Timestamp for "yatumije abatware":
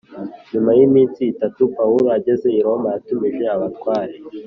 2.95-4.15